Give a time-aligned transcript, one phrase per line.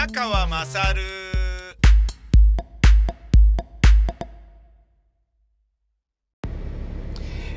[0.00, 1.02] 宮川まさる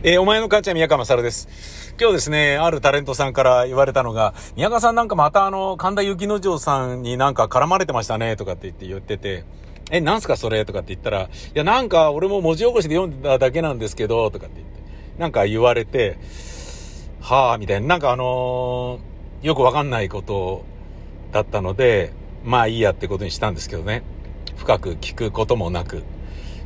[0.04, 1.96] えーお前の母ちゃん宮川まさるです。
[1.98, 9.46] 今日ですね、あるタレントさんから言われたのが、宮川さんなんかまたあの、神田幸之丞さんになんか絡まれてましたね、とかって言って言ってて、
[9.90, 14.82] え、なんすかそれとかって言ったら、いやなんか俺も文字起こしで読んだだけなんですけど、とかって言って、
[15.18, 16.18] なんか言われて、
[17.22, 20.66] はぁ、みたいな、なんかあのーよくわかんないこと
[21.32, 22.12] だったので、
[22.44, 24.04] まあいいやってことにしたんですけどね。
[24.58, 26.04] 深く聞くこともなく。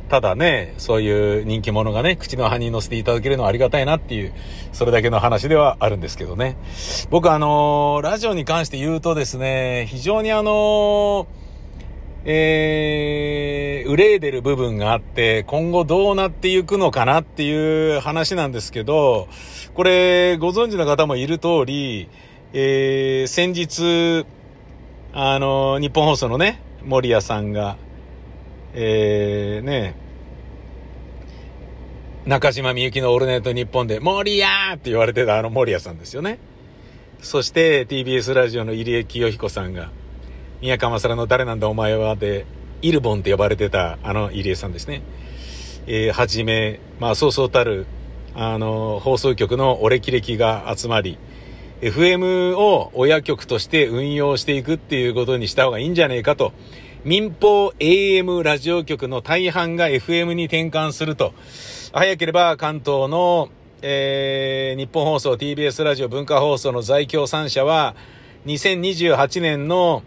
[0.08, 4.32] ただね、そういう人気者がね、口の葉に乗せていただけるのはありがたいなっていう、
[4.72, 6.56] それだけの話ではあるんですけどね。
[7.10, 11.26] 僕あのーラジオに関して言うとですね、非常にあのー
[12.24, 19.28] えー、憂いでる部分があって、今後どうなっていくのかなっていう話なんですけど、
[19.74, 22.08] これ、ご存知の方もいる通り、
[22.52, 24.26] えー、先日、
[25.20, 27.76] あの、日本放送のね、森谷さんが、
[28.72, 29.96] えー、ね、
[32.24, 36.38] 中島みゆきのオールナイトニッポンで、森谷って言われてたあの森谷さんですよね。
[37.20, 39.90] そして TBS ラジオの入江清彦さんが、
[40.60, 42.46] 宮川勝の誰なんだお前はで、
[42.80, 45.02] イルボンって呼ばれてたあの入江さんですね。
[45.88, 47.86] えー、はじめ、まあそうそうたる、
[48.36, 51.18] あの、放送局のお歴々が集まり、
[51.80, 56.52] FM を親局として運用していくっていうことにした方がいいんじゃねえかと。
[57.04, 61.32] 民放 AM ラジオ局の大半が FM に転換すると。
[61.92, 63.48] 早ければ関東の、
[63.82, 67.94] えー、日本放送 TBS ラジオ文化放送の在京3社は
[68.46, 70.02] 2028年の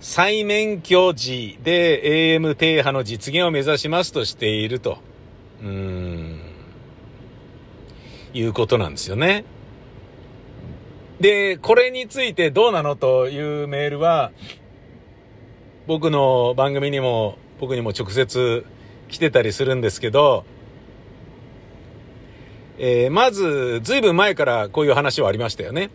[0.00, 4.98] 再免許時で AM 停波の実現を目指しますとしていると。
[5.60, 6.40] うーん。
[8.34, 9.44] いうことなんですよね。
[11.24, 14.30] で、これについてどうなのというメールは、
[15.86, 18.66] 僕の番組にも、僕にも直接
[19.08, 20.44] 来てたりするんですけど、
[22.76, 25.88] えーまず、ずいぶん前からこういう話はありましたよね。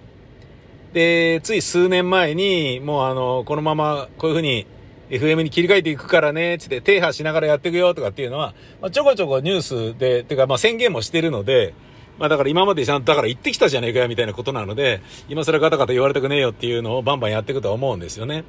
[0.94, 4.66] で、つい数年前に、もうあの、このままこういうふうに
[5.11, 9.61] FM に切り替えていくからね、つって停波しながらやっていくよとかっていうのは、ま、ちょこちょこニュー
[9.94, 11.75] スで、てかまあ宣言もしてるので、
[12.19, 18.44] まあだから今までちゃんとだから言ってきたじゃねえかよみたいなことなので、今更ガタガタ言われたくねえよっていうのをバンバンやっていくとは思うんですよね。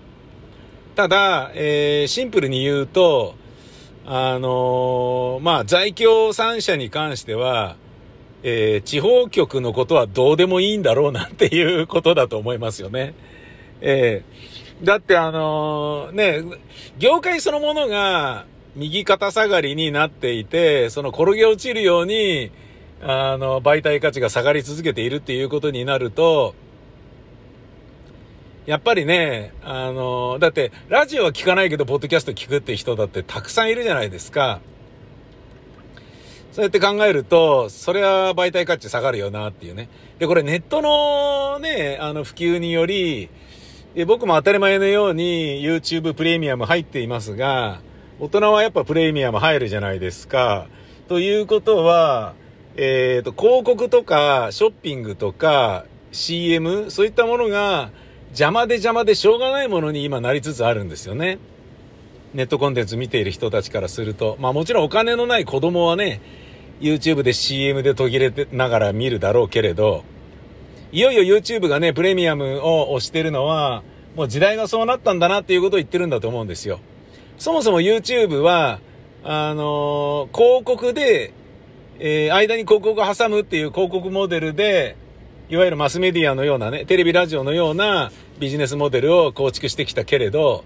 [0.97, 3.37] ただ、えーシンプルに言うと、
[4.05, 7.77] あのーまあ在京3社に関しては、
[8.43, 13.15] えー地方局のことはどうでもいいんだろうなっていうことだと思いますよね。
[13.81, 16.59] えーだってあのーね、
[16.99, 22.51] 業界そのものが右肩下がりになっていて、その転げ落ちるように、
[23.03, 26.55] あの、媒体価値が下がり続けているっていうことになると、
[28.67, 34.61] やっぱりね、あの、だって、ラジオは聞かないけど、ポッドキャスト聞くって人だってたくさんいるじゃないですか。
[36.53, 39.89] そうやって考えると、それは媒体価値下がるよなっていうね。
[40.19, 43.31] で、これネットのね、あの普及により、
[43.95, 47.81] で僕も当たり前のように YouTube プレミアム入っていますが、
[48.19, 50.67] 大人はやっぱプレミアム入るじゃないですか。
[51.09, 52.35] ということは、
[52.77, 57.91] えっ、と、広告とかショッピングとか CM、そういったものが
[58.31, 61.39] 邪魔で邪魔でしょうがないものに今なりつつあるんですよね。
[62.33, 64.37] ネットコンテンツ見ている人たちからすると。
[64.39, 66.21] まあもちろんお金のない子供はね、
[66.81, 70.05] YouTube で CM で途切れてながら見るだろうけれど、
[70.93, 73.83] いよいよ YouTube がね、プレミアムを押してるのは、
[74.17, 76.81] もう時代がそうなったんだなっていうことを言ってるんだと思うんですよ。
[77.39, 78.81] そもそも YouTube は、
[79.23, 81.33] あのー広告で、
[82.03, 84.97] えー間に広告を挟むっていう広告モデルで、
[85.51, 90.65] いわゆるマスメディアのようなね、テレビラジオのようなビジネスモデルを構築してきたけれど、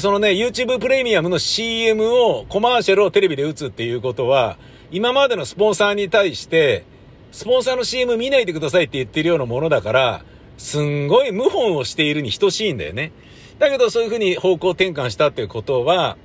[0.00, 4.56] そのね、YouTube プレミアムの CM を、コマーシャルをテレビで打つっていうことは、
[4.90, 6.86] 今までのスポンサーに対して、
[7.30, 10.24] スポンサーの CM 見ないでくださいって言ってるようなものだから、
[10.56, 13.12] すんごい謀反をしているに等しいんだよね。
[13.58, 16.16] だけどそういうふうに方向転換したっていうことは、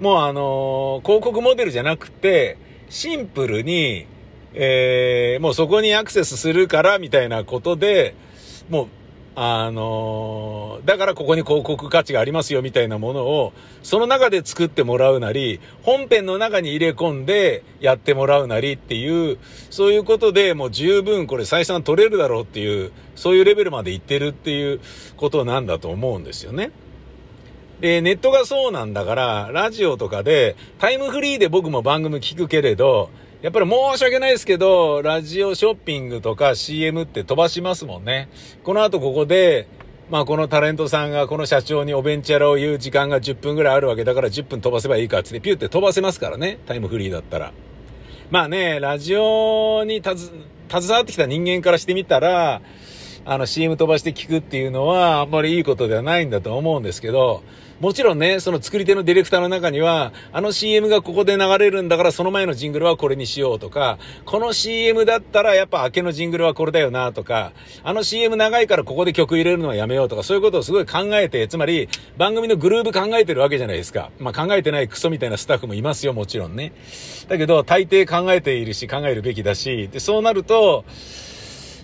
[0.00, 2.56] もうあのー広告モデルじゃなくて、
[2.88, 4.06] シンプルに、
[4.54, 8.14] えーもうそこにアクセスするからみたいなことで、
[8.68, 8.86] もう、
[9.36, 13.52] あのーだからここに広告価値がありますよみたいなものを、
[13.82, 19.38] その中で作ってもらうなり、本編の中に入れ込んでやってもらうなりっていう、
[19.70, 24.80] そういうことでもう十分これ採算取れるだろうっていう、そういうレベルまでいってるっていう
[25.16, 26.70] ことなんだと思うんですよね。
[27.80, 33.10] で、ネットがそうなんだから、ラジオとかで、タイムフリーで僕も番組聞くけれど、
[33.40, 38.28] やっぱり申し訳ないですけど、ラジオショッピングとか CM って飛ばしますもんね。
[38.64, 39.68] この後ここで、
[40.10, 46.58] まあこのタレントさんがこの社長におベンチャラを言う時間が10分ぐらいあるわけだから10分飛ばせばいいかってピューって飛ばせますからね。
[46.66, 47.52] タイムフリーだったら。
[48.30, 52.60] まあね、ラジオに携わってきた人間からしてみたら、
[53.30, 57.42] あの CM 飛ばして聞くっていうのはあんまりいいことではないんだと思うんですけど、
[57.78, 67.52] もちろんね、その作り手のディレクターの中には、あの CM がここで流れるんだからその前のジングルはこれにしようとか、この CM だったらやっぱ明けのジングルはこれだよなとか、
[67.84, 74.10] あの CM 長いからここで曲入れるのはやめようとか、そういうことをすごい考えて、つまり番組のグループ考えてるわけじゃないですか。
[74.18, 76.72] まあ考えてないクソみたいなスタッフもいますよ、もちろんね。
[77.28, 80.86] だけど、大抵考えているし、考えるべきだし、で、そうなると、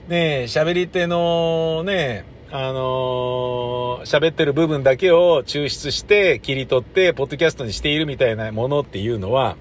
[0.08, 9.56] ね喋り手のね、あのー、喋ってる部分だけを抽出して切り取ってポッドキャストにしているみたいなものっていうのは、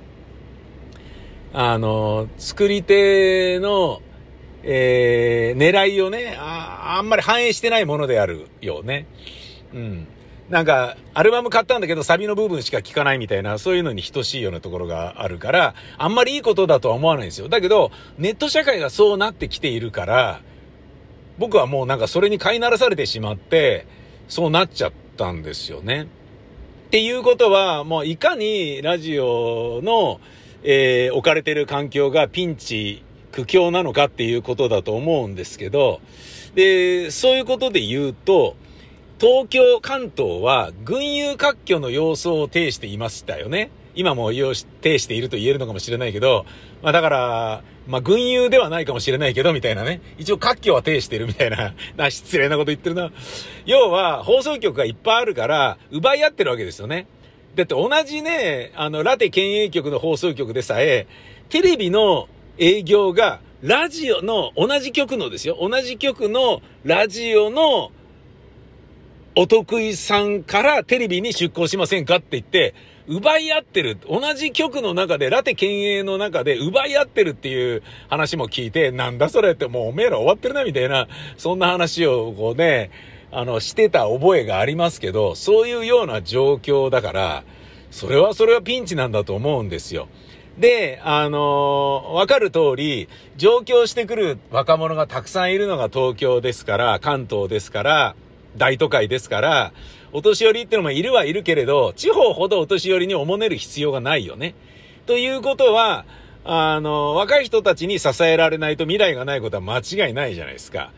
[1.54, 4.01] あのー、作り手の、
[4.63, 9.07] えー、狙いをねあ、あんまり反映してないものであるよね。
[9.74, 10.07] うん。
[10.50, 17.48] なんか、アルバム買ったんだけどサビの部分しか聴かないみたいな、そういうのに等しいようなところがあるから、あんまりいいことだとは思わないんですよ。
[17.48, 20.42] だけど、ネット社会がそうなってきているから、
[21.38, 23.88] 僕はもうなんかそれに飼いならされてしまって、
[24.28, 26.04] そうなっちゃったんですよね。
[26.04, 30.19] っていうことは、もういかにラジオの、
[30.63, 33.01] えー、置かれてる環境がピンチ、
[33.31, 36.01] 苦境なのかっていうことだと思うんですけど、
[36.54, 38.56] で、そういうことで言うと、
[39.24, 43.72] 東京、関東は群雄割拠の様相を呈していましたよね。
[43.96, 46.46] 今も呈していると言えるのかもしれないけど、
[46.81, 50.02] まあだから、まあ群雄ではないかもしれないけど、みたいなね。
[50.18, 53.14] 一応割拠は呈してるみたいな、 な、失礼なこと言ってるな。
[53.66, 57.08] 要は、放送局がいっぱいあるから、奪い合ってるわけですよね。
[57.56, 61.08] だって同じね、あの、ラテ県営局の放送局でさえ、
[61.48, 62.28] テレビの
[62.58, 65.58] 営業が、ラジオの、同じ局のですよ。
[65.62, 67.94] 同じ局のラジオの
[69.35, 72.75] お得意さんからテレビに出向しませんかって言って、
[73.07, 73.97] 奪い合ってる。
[74.07, 81.07] 同じ局の中で、ラテ県営の中で奪い合ってるっていう話も聞いて、なんだそれってもうおめえら終わってるなみたいな、
[81.38, 82.91] そんな話をこうね、
[83.31, 87.44] あの、してた覚えがありますけど、そういうような状況だから、
[87.89, 90.09] それはそれはピンチなんだと思うんですよ。
[90.59, 98.15] で、あのー、わかる通り、上京してくる若者がたくさんいるのが東京ですから、関東ですから、
[98.57, 99.73] 大都会ですから、
[100.11, 104.55] お年寄りってのもいるはいるけれど、地方ほどお年寄りにおもねる必要がないよね。
[105.05, 106.05] ということは、
[106.45, 110.91] あの、若い人たちに支えられないと未来がないことは間違いないじゃないですか。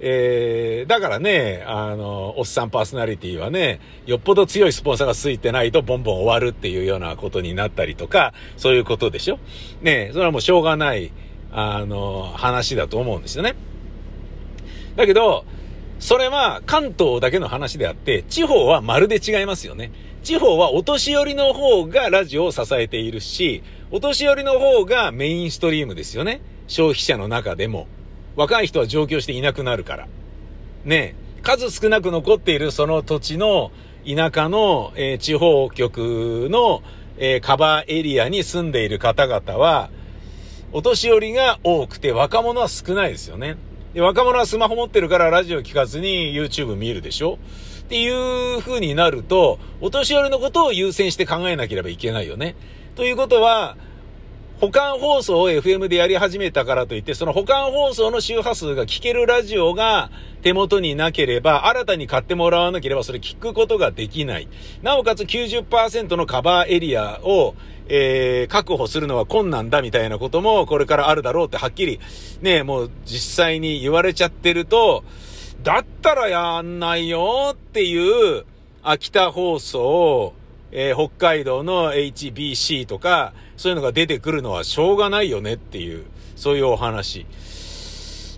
[0.00, 9.38] えー、だからね、あの、おっさんパーソナリティはね、よっぽど強いスポンサーがついてないとボンボン終わるっていうようなことになったりとか、そういうことでしょ
[9.80, 11.12] ねそれはもうしょうがない、
[11.50, 13.54] あの、話だと思うんですよね。
[14.96, 15.44] だけど、
[15.98, 19.90] それは関東だけの話であって、地方はまるで違いますよね。
[20.22, 26.40] 地方はお年寄りの方がラジオを支えているし、お年寄りの方がメインストリームですよね。
[26.66, 27.86] 消費者の中でも。
[28.34, 30.08] 若い人は上京していなくなるから。
[30.84, 33.70] ね数少なく残っているその土地の
[34.06, 36.82] 田舎の、えー、地方局の、
[37.18, 39.90] えー、カバーエリアに住んでいる方々は、
[40.72, 43.56] お年寄りが多くて若者は少ないですよね。
[43.96, 47.38] で、若者はスマホ持ってるからラジオ聞かずに YouTube 見えるでしょ？
[47.80, 52.56] っていう風になると、お年寄りのことを優先して考えなければいけないよね。
[52.94, 53.78] ということは、
[54.60, 60.10] 保管放送を FM でやり始めたからといって、その保管放送の周波数が聞けるラジオが
[60.42, 64.48] 手元になければ、新たに買ってもらわなければそれ聞くことができない。
[64.82, 67.54] なおかつ90%のカバーエリアを
[67.88, 72.00] えー、確保するのは困難だみたいなこともこれからあるだろうってはっきり
[72.40, 75.04] ね、もう実際に言われちゃってると、
[75.62, 78.44] だったらやんないよっていう
[78.82, 80.34] 秋田放送を、
[80.78, 86.04] えー、北海道の HBC とか、そういうのが出てくるのはしょうがないよねっていう、
[86.36, 87.26] そういうお話。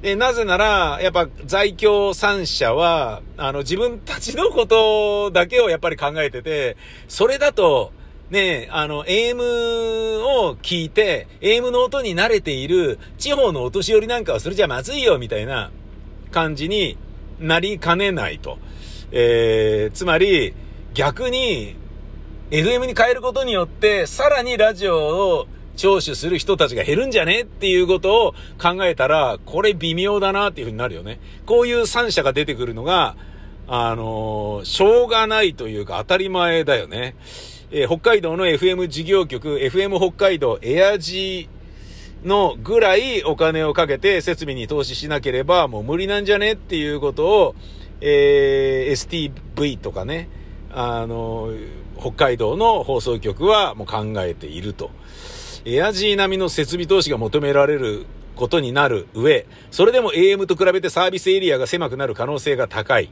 [0.02, 6.76] で、なぜなら、やっぱ在京三社は、あの、自分たちのことだけをやっぱり考えてて、
[7.09, 7.90] それだと、
[8.30, 15.73] ね、あの、AM を聞いて、AM の音に慣れている地方のお年寄りなんかはそれじゃまずいよ、みたいな
[16.30, 16.97] 感じに
[17.40, 18.59] なりかねないと。
[19.11, 20.54] えー、つまり、
[20.95, 21.75] 逆に、
[22.50, 31.21] FM に変えることによって、さらにラジオを聴取する人たちが減るんじゃねっていうことを考えたら、これ微妙だなっていうふうになるよね。
[31.45, 33.17] こういう三者が出てくるのが、
[33.67, 37.17] あのー、しょうがないというか当たり前だよね。
[37.71, 47.55] えー、北海道の FM 事業局、FM 北海道エアジーのぐらいお金をかけて設備に投資しなければもう無理なんじゃねっていうことを、
[48.00, 50.31] えー、STV とかね、
[50.73, 51.50] あの、
[51.99, 54.90] 北海道の放送局はもう考えていると。
[55.64, 63.11] エアジー並みの設備投資が求められることになる上、それでも AM と比べてサービスエリアが狭くなる可能性が高い。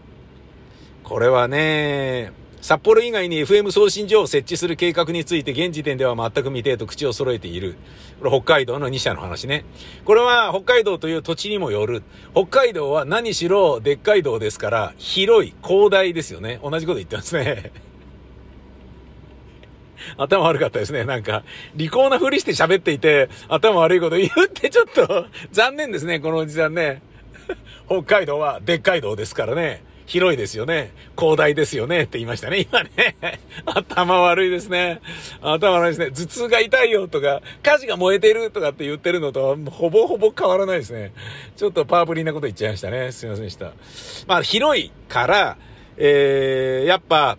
[1.03, 7.77] これはね、札幌以外に FM 送信所を設置する計画について現時点では全く未定と口を揃えている。
[8.19, 9.65] これ北海道の2社の話ね。
[10.05, 12.03] これは北海道という土地にもよる。
[12.35, 16.59] 北海道は何しろでっかい道ですから広い、広大ですよね。
[16.63, 17.73] 同じこと言ってますね。
[20.17, 21.05] 頭悪かったですね。
[21.05, 21.43] なんか、
[21.75, 27.03] 利口なふりして喋っていて、頭悪いこと言ってちょっと残念ですね、このおじさんね。
[27.87, 29.83] 北海道はでっかい道ですからね。
[30.07, 30.93] 広いですよね。
[31.19, 32.03] 広大ですよね。
[32.03, 32.61] って言いましたね。
[32.61, 32.91] 今ね。
[33.67, 35.01] 頭悪いですね。
[35.41, 36.11] 頭悪いですね。
[36.13, 41.13] 頭痛が痛いよとか、火事が燃えてるとかって言ってるのと、ほぼほぼ変わらないですね。
[41.57, 43.11] ちょっとパープリーなこと言っちゃいましたね。
[43.11, 43.73] すいませんでした。
[44.29, 45.57] まあ、広いから、
[45.97, 47.37] えー、やっぱ、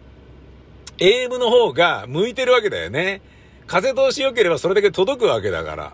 [0.98, 3.22] AM の方が向いてるわけだよね。
[3.68, 5.94] 風通し良ければそれだけ届くわけだから。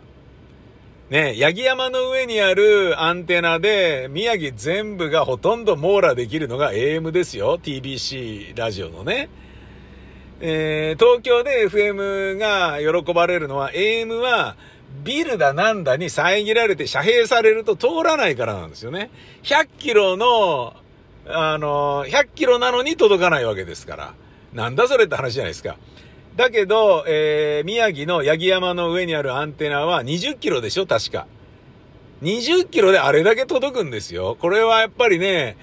[1.09, 7.59] ね、八木山の上にあるアンテナで、宮城全部がほとんど網羅できるのが AM ですよ。
[7.59, 9.29] TBC ラジオのね。
[10.39, 14.55] えー、東京で FM が喜ばれるのは、AM は
[15.03, 19.09] ビルだなんだに遮られて遮蔽されると通らないからなんですよね。
[19.43, 20.73] 100キロの、
[21.27, 24.13] あの、100キロなのに届かないわけですから。
[24.53, 25.77] なんだそれって話じゃないですか。
[26.35, 31.27] だけど、えー、宮城の八木山の上にあるアンテナは20キロでしょ確か。
[32.23, 34.37] 20キロであれだけ届くんですよ。
[34.39, 35.57] これはやっぱりね、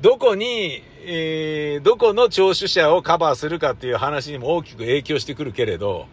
[0.00, 6.06] どこに、えー、どこの聴取者をカバーするかっていう話にも大きく影響してくるけれど、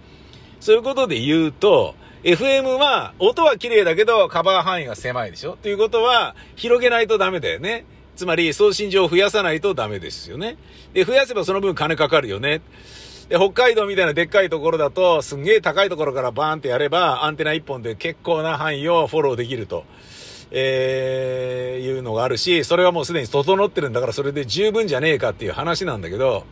[0.59, 7.85] そういうことで言うと、FM は音は綺麗だけどカバー範囲が狭いでしょということは広げないとダメだよね。
[8.15, 10.57] つまり送信上を増やさないとダメですよね。
[10.93, 12.61] で、増やせばその分金かかるよね。
[13.29, 19.85] で、北海道みたいなでっかいところだと、すんげえ高いところからバーンってやれば、アンテナ1本で結構な範囲をフォローできると。
[20.51, 26.43] えー、いうのがあるし、それはもうすでに整ってるんだからそれで十分じゃねえかっていう話なんだけど、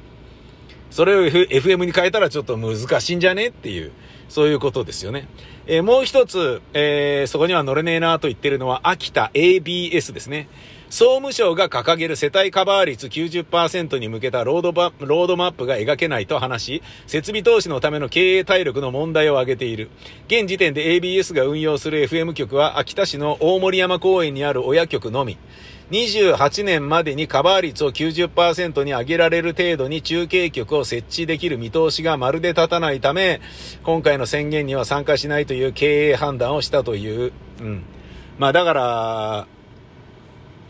[0.89, 3.91] それを、F、FM に変えたらちょっと難しいんじゃねっていう、
[4.27, 5.27] そういうことですよね。
[5.67, 10.47] えー、もう一つ、えー、そこには乗れねえなと言ってるのは、秋田 ABS ですね。
[10.89, 19.91] 総務省が掲げる世帯カバー率90%に向けたロードバロードマップが描けないと話し、設備投資のための経営体力の問題を挙げている。
[20.27, 25.37] 現時点で ABS が運用する FM 局は秋田市の大森山公園にある親局のみ。
[25.91, 33.41] 28年までにカバー率を90%に上げられる程度に中継局を設置できる見通しがまるで立たないため、
[33.83, 37.31] 今回の宣言には参加しないという経営判断をしたという。
[37.59, 37.83] うん。
[38.39, 39.47] まあだから、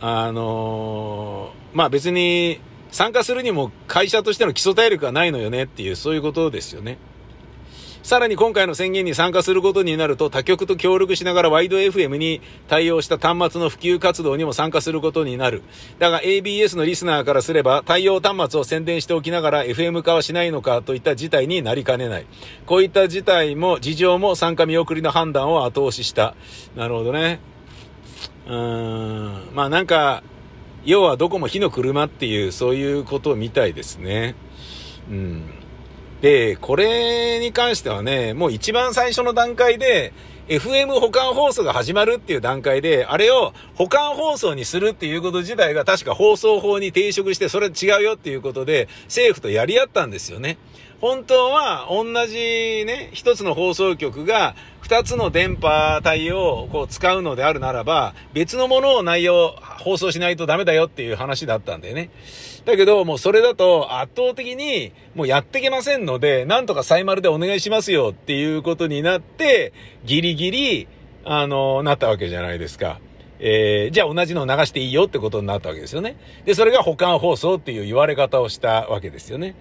[0.02, 2.60] あのー、まあ別に
[2.92, 6.98] 参加するにも会社としての基礎体力がないのよねっていう、そういうことですよね。
[8.02, 15.62] さらに今回の宣言に参加することになると他局と協力しながらワイド FM に対応した端末の普及活動にも参加することになる。
[16.00, 22.26] だが ABS のリスナーからすれば対応端末を宣伝しておきながら FM 化はしないのかといった事態になりかねない。
[22.66, 26.36] こういった事態も、事情も参加見送りの判断を後押しした。
[26.76, 27.42] なるほどね。
[28.50, 30.24] うん、まあなんか、
[30.84, 34.36] 要はどこも火の車っていう、そういうことみたいですね。
[35.10, 35.44] うん。
[36.22, 40.14] で、これに関してはね、もう一番最初の段階で、
[40.48, 50.58] FM 保管放送が始まるっていう段階で、あれを保管放送にするっていうこと自体が確か放送法に抵触して、それ違うよっていうことで、政府とやり合ったんですよね。
[51.02, 54.56] 本当は同じね、一つの放送局が
[54.90, 62.10] 二つの電波帯をこう使うのであるならば、別のものを内容、放送しないとダメだよっていう話だったんでね。
[62.66, 69.74] だけど、もうそれだと圧倒的にもうやってけませんので、なんとかサイマルでお願いしますよっていうことになって、
[70.06, 70.88] ギリギリ、
[71.24, 73.00] あの、なったわけじゃないですか。
[73.38, 76.18] えー、じゃあ同じのを流していいよってことになったわけですよね。
[76.46, 79.54] で、それが保管放送っていう言われ方をしたわけですよね。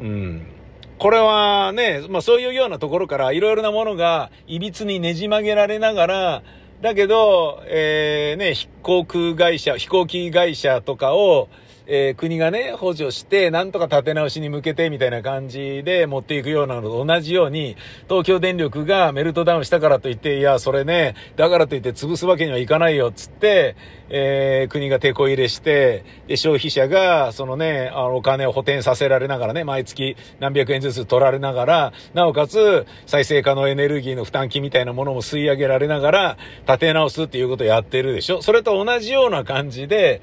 [0.00, 0.55] うん。
[0.98, 6.42] これはね、まあそういうようなところからいろいろなものが歪にねじ曲げられながら、
[6.80, 11.48] だけど、えー、ね、飛行空会社、飛行機会社とかを、
[11.88, 17.76] えー、国がね、補助して、なんとか立て直しに向けてみたいな感じで持っていくようなのと同じように、
[18.08, 23.76] 東京電力がメルトダウンしたからといって、いや、それね、だからといって潰すわけにはいかないよ、つって、
[24.08, 38.42] えー、国が手こ入れして、で、消費者が、そのね、あの、お金を補填させられながらね、毎月何百円ずつ取られながら、なおかつ、再生可能エネルギーの負担金みたいなものも吸い上げられながら、立て直すっていうことをやってるでしょ。
[38.42, 40.20] それと同じような感じで、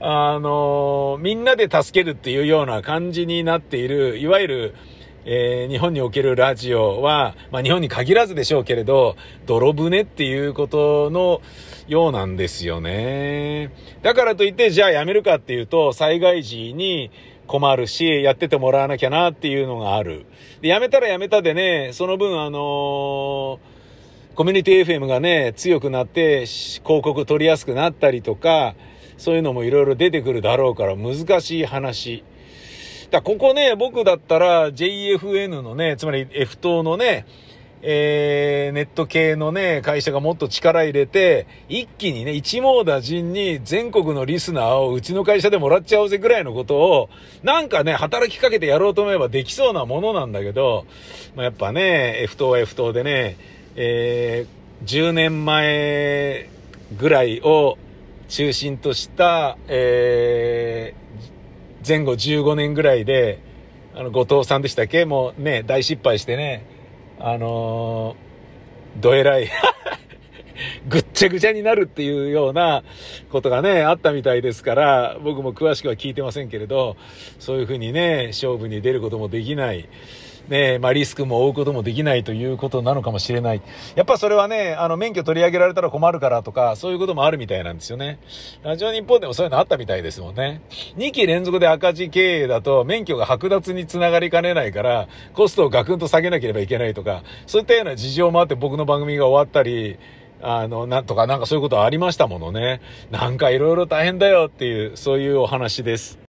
[0.00, 4.74] あの、みんなで助けるっていうような感じになっている、いわゆる、
[5.24, 11.40] えー、日本におけるラジオは、まあ日本に限らずでしょうけれど、泥船っていうことの
[11.88, 13.72] ようなんですよね。
[14.02, 17.10] だからといって、じゃあやめるかっていうと、災害時に
[17.46, 20.26] 困るし、やっててもらわなきゃなっていうのがある。
[20.60, 23.74] で、やめたらやめたでね、その分あのー
[24.34, 28.74] コミュニティ FM がね、強くなって広告取りやすくなったりとか、
[29.16, 32.24] そういうのもいろいろ出てくるだろうから難しい話。
[33.10, 37.26] だここね、僕だったら JFN のね、つまり F 党のね、
[37.86, 47.10] えー、ネット系のね、会社がもっと力入れて、一気にね、一網打尽に全国のリスナーをうちの会社でもらっちゃおうぜぐらいのことを、
[47.42, 50.86] なんかね、働きかけてやろうと思えばできそうなものなんだけど、
[51.36, 53.36] まあ、やっぱね、F 党は F 党でね、
[53.76, 56.48] えー、10年前
[56.96, 57.76] ぐらいを
[58.34, 63.38] 中心とした、えー、前後15年ぐらいで、
[63.94, 65.04] あの、後藤さんでしたっけ？
[65.04, 66.66] もうね、大失敗してね、
[67.20, 69.48] あのー、どえらい
[70.88, 72.82] ぐっちゃぐちゃになるっていうような
[73.30, 76.96] ことがね、あったみたいですから、僕も詳しくは聞いてませんけれど、
[77.38, 79.88] そういうふうにね、勝負に出ることもできない。
[80.48, 83.62] ね、まあリスクも負うこともできないということなのかもしれない。
[83.94, 88.18] やっぱそれはね、あの免許取り上げられたら困るからとか、そういうこともあるみたいなんですよね。
[88.62, 90.62] ラジオ日本でもそういうのあったみたいですもんね。
[90.96, 99.98] 2期連続で赤字経営だと免許が剥奪につながりかねないから、コストをガクンと下げなければいけないとか、そういったような事情もあって僕の番組が終わったり、
[100.42, 102.80] あの、なんとかなんかそういうことありましたものね。
[103.10, 106.23] なんか色々大変だよっていう、そういうお話です。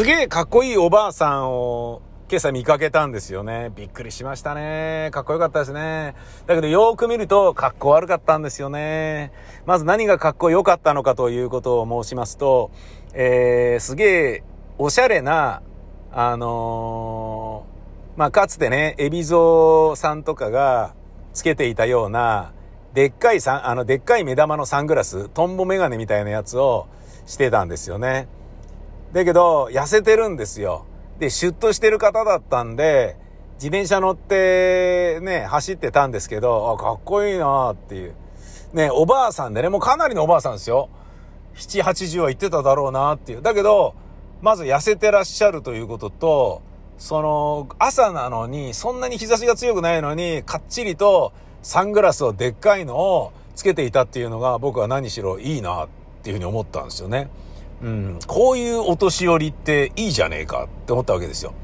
[0.00, 3.70] すげえかっこいいおばあさんを今朝見かけたんですよね。
[3.76, 5.10] びっくりしましたね。
[5.12, 6.14] かっこよかったですね。
[6.46, 9.30] だけどよーく見るとかっこ悪かったんですよね。
[9.66, 12.70] まず何がかっこよかったのかということを申しますと、
[13.12, 14.42] えー、すげえ
[14.78, 15.60] おしゃれな、
[16.12, 20.94] あのー、まあ、かつてね、エビゾーさんとかが
[21.34, 22.54] つけていたような、
[22.94, 26.86] でっかいさあの、でっかい目玉のサングラス、トンボメガネみたいなやつを
[27.26, 28.28] してたんですよね。
[29.12, 30.86] だけど、痩せてるんですよ。
[31.18, 33.16] で、シュッとしてる方だったんで、
[33.54, 38.14] 自転車乗ってね、走ってたんですけど、あ、かっこいいなっていう。
[38.72, 40.88] ね、おばあさんでね、もうかなりのおばあさんですよ。
[41.56, 43.42] 7、80は言ってただろうなっていう。
[43.42, 43.94] だけど、
[44.40, 46.62] まず痩せてらっしゃるということと、
[46.96, 55.88] その、朝なのに、そんなに日差しが強くないのに、かっちりとサングラスをでっかいのをつけていたっていうのが、僕は何しろいいなっ
[56.22, 57.28] ていうふうに思ったんですよね。
[57.82, 61.54] うん、こういうお年寄りっていいじゃねえかって思ったわけですよ。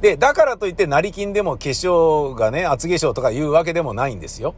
[0.00, 4.54] で、だからといって成金でも化粧がね、厚化粧とか言うわけでもないんですよ。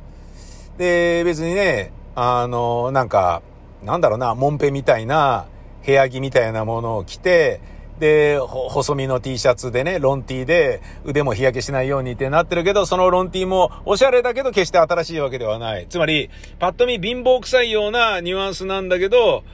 [0.79, 3.42] で、別にね、あの、なんか、
[3.83, 5.46] なんだろうな、モンペみたいな
[5.85, 7.61] 部屋着みたいなものを着て、
[7.98, 15.87] で、細身の T シャツでね、ロン T で腕も日焼けしないようにってなってるけど、そのロン T もおしゃれだけど決して新しいわけではない。
[15.88, 19.44] つまり、パッと見貧乏臭いようなニュアンスなんだけど、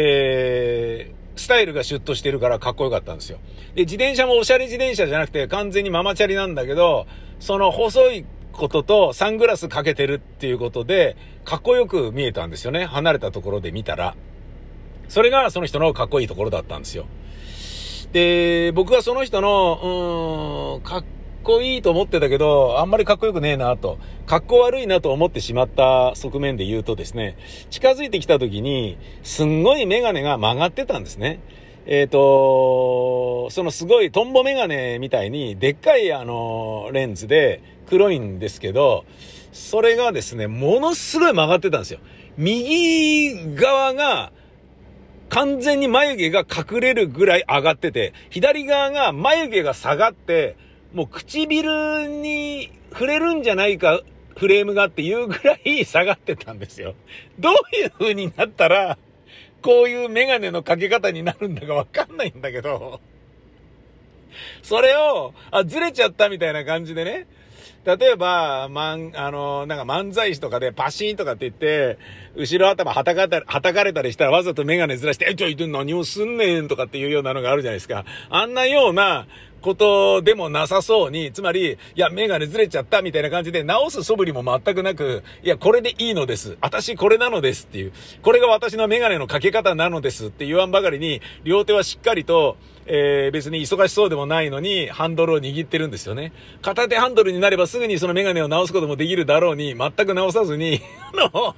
[0.00, 3.38] えスタイルがシュッとしてるからかっこよかったんですよ。
[3.74, 7.06] で、自転車もおしゃれ自転車じゃなくて完全にママチャリなんだけど、
[7.40, 12.84] その細いこととサングラスかけてるっていうことで、かっこよく見えたんですよね。
[12.86, 14.14] 離れたところで見たら。
[15.08, 17.06] それがその人のかっこいいところだったんですよ。
[18.12, 21.04] で、僕はその人の、うん、かっ
[21.48, 27.38] こいいと思ってたけど、あんまりかっこよくねえなと、かっこ悪いなと思ってしまった側面で言うとですね、
[27.70, 31.40] 近づいてきた時に、すんごいメガネが曲がってたんですね。
[31.86, 39.06] えっ、ー、と、そのすごいトンボメガネみたいに、でっかいあの、レンズで黒いんですけど、
[39.52, 42.00] それがですね、ものすごい曲がってたんですよ。
[42.36, 44.32] 右側が、
[45.30, 50.56] 完全に眉毛が隠れるぐらい上がってて、左側が眉毛が下がって、
[50.92, 54.00] もう唇に触れるんじゃないか
[54.38, 56.94] フレームがっていうぐらい下がってたんですよ。
[57.38, 58.96] どういう風になったら、
[59.62, 63.00] こういうメガネのかけ方になるんだかわかんないんだけど、
[64.62, 67.26] それを、あ、ずれちゃったみたいな感じでね、
[67.84, 71.98] 例えば、まん、あの、なんか漫才師とかでパシーンとかって言って、
[72.36, 78.04] 後ろ頭はたかた、はたかれたりしたらわざとメガネずらして、え、ちょ、いて何をすんねんとかっていうようなのがあるじゃないですか。
[78.30, 79.26] あんなような
[79.60, 86.56] ことでもなさそうに、つまり、いや、メガネずれちゃったみたいな感じで直す素振りも全くなく、いや、これでいいのです。
[86.60, 87.92] 私これなのですっていう。
[88.22, 96.32] これが私のメガネのかけ方なのですって言わんばかりに、両手はしっかりと、えー、別に忙しそうでもないのに、ハンドルを握ってるんですよね。
[96.62, 100.80] 片手ハンドルになればすぐにそのメガネを直すこともできるだろうに、全く直さずに、
[101.12, 101.54] あの、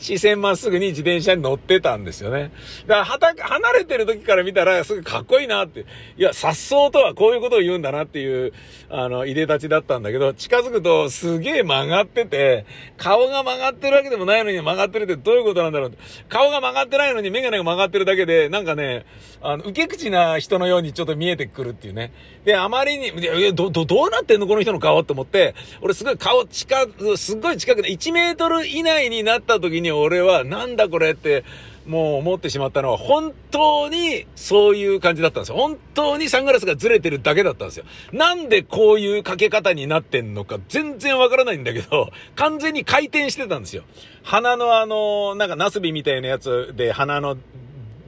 [0.00, 2.52] 視線まっすぐに自転車に乗ってたんですよね。
[2.86, 5.86] だから、離れてる時から見たらすぐかっこいいなって。
[6.16, 8.52] いや、颯爽とはこういうことを言うんだなっていう、
[8.90, 15.92] あの、入れ立ちだったんだけど、近づくとすげえ曲がってて、顔が曲がってるわけでもないのに曲がってるってどういうことなんだろう
[16.28, 19.06] 顔が曲がってないのにメガネが曲がってるだけで、なんかね、
[19.40, 22.12] あの、受け口な人のようにちょっと見えてくるっていうね。
[22.44, 26.76] で、あまりに、いや、ど、ど、どうなってんのこの人の顔って思って、俺すごい顔近、
[27.16, 31.44] すっごい近くで1メートル以内になったた時に俺はなんだこれって
[31.86, 35.56] もう思ってしまったのは本当にそういう感じだったんですよ。
[35.56, 37.84] 本当にサングラスがずれてるだけだったんですよ。
[38.12, 43.82] なんでこういうかけ方になってんのか全然わからないんだけど、 完全に回転してたんですよ。
[44.22, 47.36] 鼻のあの、なんかナスビみたいなやつで鼻の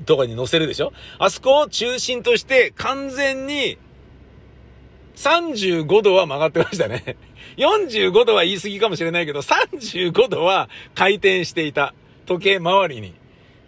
[0.06, 3.78] とかに乗せるでしょあそこを中心として完全に
[5.16, 7.16] 35度は曲がってましたね。
[7.56, 11.94] 45度は言い過ぎかもしれないけど、35度は回転していた。
[12.26, 13.14] 時計回りに。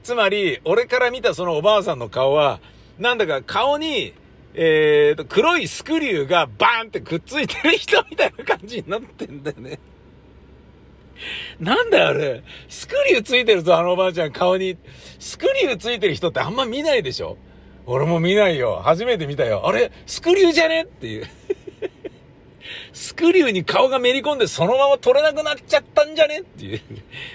[0.03, 2.61] つまり、俺から見たそのおばあさんの顔は、
[2.99, 4.15] なんだか顔に、
[4.55, 9.79] えーと、黒いスクリューがバーンってくっついてる人みたいな感じになってんだよね。
[11.61, 12.43] なんだよあれ。
[12.69, 14.77] スクリューついてるぞ、あのおばあちゃん顔に。
[15.19, 17.37] スクリューついてる人ってあんま見ないでしょ
[17.87, 18.81] 俺も見ないよ。
[18.85, 19.67] 初めて見たよ。
[19.67, 20.83] あれスクリューじゃね？
[20.83, 21.27] っていう。
[22.93, 26.41] スクリューに顔がめり込んでそのまま取れなくなっちゃったんじゃね？
[26.41, 26.81] っていう。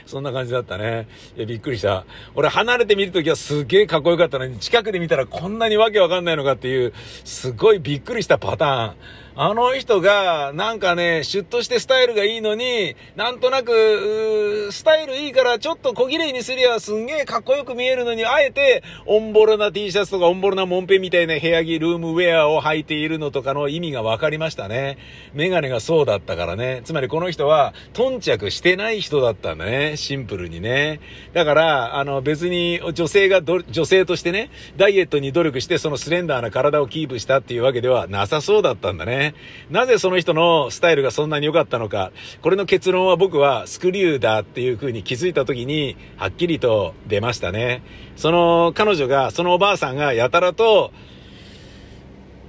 [0.05, 1.07] そんな感じだったね。
[1.37, 2.05] いや、びっくりした。
[2.35, 8.95] 俺離れて見るときはすげえかっこよかったのに、近くで見たらこんなにわけわかんないのかっていう、すごいびっくりしたパターン。
[9.33, 24.97] あの人が、なんかね、シュッとしてスタイルがいいのに、なんとなく、スタイルいいからちょっと小綺麗にすりゃすんげえかっこよく見えるのに、あえて、オンボロな T シャツとかオンボロなモンペみたいな部屋着、ルームウェアを履いているのとかの意味が分かりましたね。
[25.33, 26.81] メガネがそうだったからね。
[26.83, 29.95] つまりこの人は、頓着してない人だったんだね。
[29.95, 30.99] シンプルにね。
[31.31, 39.20] だから、あの、別に女性が女性としてね、ダイエットに努力してそのスレンダーな体をキープしたっていうわけではなさそうだったんだね。
[39.69, 42.11] なぜその人のスタイルがそんなに良かったのか。
[42.41, 47.83] これの結論は僕はスクリューだっていう風に気づいた時に、はっきりと出ましたね。
[48.15, 50.91] その彼女が、そのおばあさんがやたらと、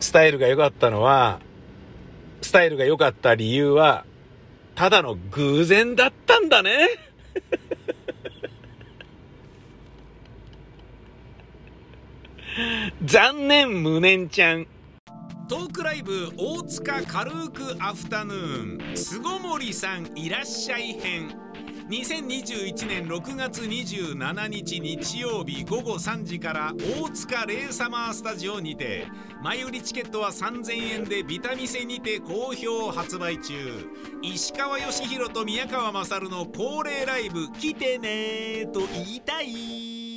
[0.00, 1.40] スタイルが良かったのは、
[2.40, 4.04] スタイルが良かった理由は、
[4.74, 6.88] ただの偶然だったんだね。
[13.04, 14.66] 残念無念ちゃん。
[15.48, 18.96] トークライブ大塚軽くアフタヌーン。
[18.96, 21.30] 巣ごもりさんいらっしゃい編。
[21.90, 26.72] 2021年6月27日日曜日午後3時から
[27.04, 29.06] 大塚レイサマースタジオにて
[29.42, 33.54] 前売りチケットは3000円でビタミセにて好評発売中。
[34.22, 40.11] 石川義弘と宮川勝の恒例ライブ来てねと言いたい。